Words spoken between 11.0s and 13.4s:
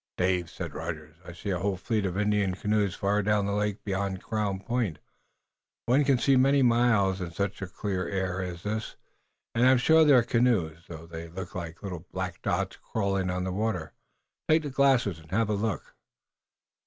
they look like black dots crawling